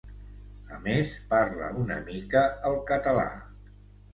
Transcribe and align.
A 0.77 0.77
més, 0.85 1.11
parla 1.35 1.67
una 1.83 1.99
mica 2.09 2.43
el 2.71 2.81
català. 2.93 3.31